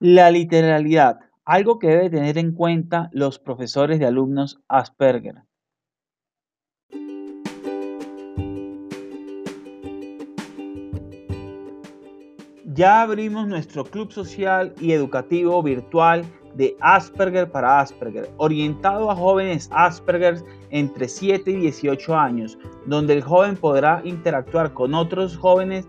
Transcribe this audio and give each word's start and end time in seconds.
La 0.00 0.30
literalidad, 0.30 1.18
algo 1.44 1.80
que 1.80 1.88
debe 1.88 2.08
tener 2.08 2.38
en 2.38 2.52
cuenta 2.52 3.10
los 3.12 3.40
profesores 3.40 3.98
de 3.98 4.06
alumnos 4.06 4.60
Asperger. 4.68 5.42
Ya 12.64 13.02
abrimos 13.02 13.48
nuestro 13.48 13.82
club 13.82 14.12
social 14.12 14.72
y 14.80 14.92
educativo 14.92 15.60
virtual 15.64 16.24
de 16.54 16.76
Asperger 16.80 17.50
para 17.50 17.80
Asperger, 17.80 18.30
orientado 18.36 19.10
a 19.10 19.16
jóvenes 19.16 19.68
Asperger 19.72 20.44
entre 20.70 21.08
7 21.08 21.50
y 21.50 21.56
18 21.56 22.16
años, 22.16 22.56
donde 22.86 23.14
el 23.14 23.22
joven 23.22 23.56
podrá 23.56 24.00
interactuar 24.04 24.72
con 24.74 24.94
otros 24.94 25.36
jóvenes 25.36 25.88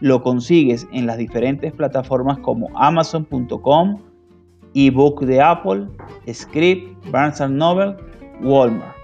lo 0.00 0.22
consigues 0.22 0.86
en 0.92 1.06
las 1.06 1.18
diferentes 1.18 1.72
plataformas 1.72 2.38
como 2.38 2.68
amazon.com, 2.74 3.98
ebook 4.74 5.22
de 5.22 5.40
Apple, 5.40 5.86
Script, 6.32 7.10
Barnes 7.10 7.40
Noble, 7.50 7.96
Walmart. 8.42 9.00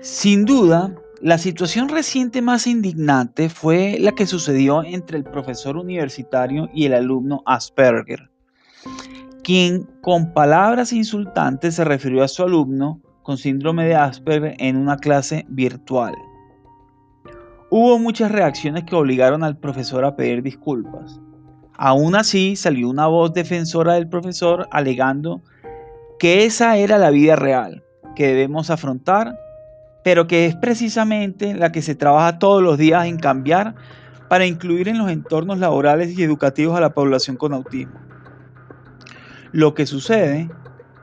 Sin 0.00 0.46
duda, 0.46 0.94
la 1.24 1.38
situación 1.38 1.88
reciente 1.88 2.42
más 2.42 2.66
indignante 2.66 3.48
fue 3.48 3.96
la 3.98 4.12
que 4.12 4.26
sucedió 4.26 4.82
entre 4.82 5.16
el 5.16 5.24
profesor 5.24 5.78
universitario 5.78 6.68
y 6.74 6.84
el 6.84 6.92
alumno 6.92 7.42
Asperger, 7.46 8.30
quien 9.42 9.88
con 10.02 10.34
palabras 10.34 10.92
insultantes 10.92 11.76
se 11.76 11.84
refirió 11.84 12.22
a 12.22 12.28
su 12.28 12.42
alumno 12.42 13.00
con 13.22 13.38
síndrome 13.38 13.86
de 13.86 13.94
Asperger 13.94 14.54
en 14.58 14.76
una 14.76 14.98
clase 14.98 15.46
virtual. 15.48 16.14
Hubo 17.70 17.98
muchas 17.98 18.30
reacciones 18.30 18.84
que 18.84 18.94
obligaron 18.94 19.44
al 19.44 19.56
profesor 19.56 20.04
a 20.04 20.16
pedir 20.16 20.42
disculpas. 20.42 21.18
Aún 21.78 22.16
así, 22.16 22.54
salió 22.54 22.90
una 22.90 23.06
voz 23.06 23.32
defensora 23.32 23.94
del 23.94 24.10
profesor 24.10 24.68
alegando 24.70 25.40
que 26.18 26.44
esa 26.44 26.76
era 26.76 26.98
la 26.98 27.08
vida 27.08 27.34
real 27.34 27.82
que 28.14 28.26
debemos 28.26 28.68
afrontar 28.68 29.38
pero 30.04 30.28
que 30.28 30.46
es 30.46 30.54
precisamente 30.54 31.54
la 31.54 31.72
que 31.72 31.82
se 31.82 31.96
trabaja 31.96 32.38
todos 32.38 32.62
los 32.62 32.78
días 32.78 33.06
en 33.06 33.18
cambiar 33.18 33.74
para 34.28 34.46
incluir 34.46 34.86
en 34.88 34.98
los 34.98 35.10
entornos 35.10 35.58
laborales 35.58 36.16
y 36.16 36.22
educativos 36.22 36.76
a 36.76 36.80
la 36.80 36.94
población 36.94 37.36
con 37.36 37.54
autismo. 37.54 37.98
Lo 39.50 39.74
que 39.74 39.86
sucede, 39.86 40.50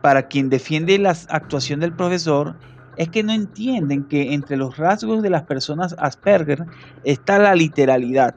para 0.01 0.27
quien 0.27 0.49
defiende 0.49 0.97
la 0.99 1.15
actuación 1.29 1.79
del 1.79 1.93
profesor, 1.93 2.55
es 2.97 3.09
que 3.09 3.23
no 3.23 3.31
entienden 3.31 4.03
que 4.03 4.33
entre 4.33 4.57
los 4.57 4.77
rasgos 4.77 5.23
de 5.23 5.29
las 5.29 5.43
personas 5.43 5.95
Asperger 5.97 6.65
está 7.03 7.39
la 7.39 7.55
literalidad 7.55 8.35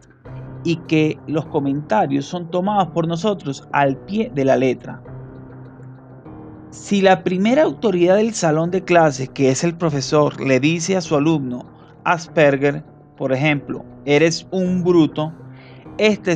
y 0.65 0.77
que 0.87 1.19
los 1.27 1.45
comentarios 1.47 2.25
son 2.25 2.51
tomados 2.51 2.89
por 2.89 3.07
nosotros 3.07 3.69
al 3.73 3.97
pie 3.97 4.31
de 4.35 4.45
la 4.45 4.57
letra. 4.57 5.03
Si 6.75 7.01
la 7.01 7.23
primera 7.23 7.63
autoridad 7.63 8.17
del 8.17 8.35
salón 8.35 8.73
de 8.73 8.83
clases, 8.83 9.29
que 9.29 9.49
es 9.49 9.63
el 9.63 9.77
profesor, 9.77 10.41
le 10.41 10.59
dice 10.59 10.97
a 10.97 11.01
su 11.01 11.15
alumno 11.15 11.65
Asperger, 12.03 12.83
por 13.17 13.33
ejemplo, 13.33 13.85
eres 14.05 14.49
un 14.51 14.83
bruto, 14.83 15.33
este, 15.99 16.35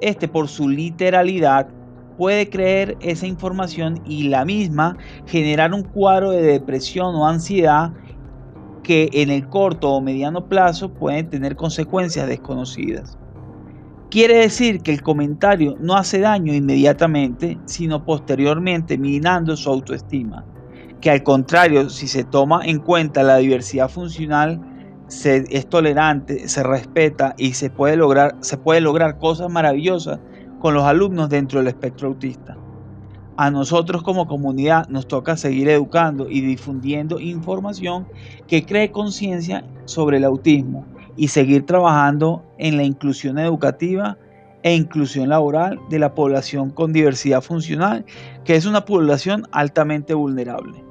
este 0.00 0.26
por 0.26 0.48
su 0.48 0.70
literalidad 0.70 1.68
puede 2.16 2.48
creer 2.48 2.96
esa 3.02 3.26
información 3.26 4.00
y 4.06 4.28
la 4.28 4.46
misma 4.46 4.96
generar 5.26 5.74
un 5.74 5.82
cuadro 5.82 6.30
de 6.30 6.40
depresión 6.40 7.14
o 7.14 7.28
ansiedad 7.28 7.92
que 8.82 9.10
en 9.12 9.28
el 9.28 9.46
corto 9.48 9.90
o 9.90 10.00
mediano 10.00 10.48
plazo 10.48 10.94
pueden 10.94 11.28
tener 11.28 11.56
consecuencias 11.56 12.26
desconocidas. 12.26 13.18
Quiere 14.14 14.36
decir 14.36 14.80
que 14.80 14.92
el 14.92 15.02
comentario 15.02 15.74
no 15.80 15.96
hace 15.96 16.20
daño 16.20 16.54
inmediatamente, 16.54 17.58
sino 17.64 18.04
posteriormente 18.04 18.96
minando 18.96 19.56
su 19.56 19.68
autoestima. 19.68 20.44
Que 21.00 21.10
al 21.10 21.24
contrario, 21.24 21.90
si 21.90 22.06
se 22.06 22.22
toma 22.22 22.60
en 22.64 22.78
cuenta 22.78 23.24
la 23.24 23.38
diversidad 23.38 23.88
funcional, 23.90 24.60
se, 25.08 25.42
es 25.50 25.68
tolerante, 25.68 26.46
se 26.46 26.62
respeta 26.62 27.34
y 27.38 27.54
se 27.54 27.70
puede, 27.70 27.96
lograr, 27.96 28.36
se 28.38 28.56
puede 28.56 28.80
lograr 28.80 29.18
cosas 29.18 29.50
maravillosas 29.50 30.20
con 30.60 30.74
los 30.74 30.84
alumnos 30.84 31.28
dentro 31.28 31.58
del 31.58 31.66
espectro 31.66 32.06
autista. 32.06 32.56
A 33.36 33.50
nosotros 33.50 34.04
como 34.04 34.28
comunidad 34.28 34.86
nos 34.86 35.08
toca 35.08 35.36
seguir 35.36 35.68
educando 35.68 36.30
y 36.30 36.40
difundiendo 36.40 37.18
información 37.18 38.06
que 38.46 38.64
cree 38.64 38.92
conciencia 38.92 39.64
sobre 39.86 40.18
el 40.18 40.24
autismo 40.24 40.86
y 41.16 41.28
seguir 41.28 41.66
trabajando 41.66 42.44
en 42.58 42.76
la 42.76 42.84
inclusión 42.84 43.38
educativa 43.38 44.16
e 44.62 44.74
inclusión 44.74 45.28
laboral 45.28 45.78
de 45.90 45.98
la 45.98 46.14
población 46.14 46.70
con 46.70 46.92
diversidad 46.92 47.42
funcional, 47.42 48.04
que 48.44 48.56
es 48.56 48.64
una 48.64 48.84
población 48.84 49.46
altamente 49.52 50.14
vulnerable, 50.14 50.82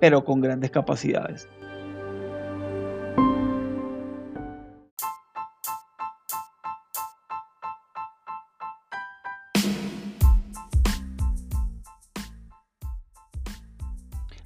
pero 0.00 0.24
con 0.24 0.40
grandes 0.40 0.70
capacidades. 0.70 1.48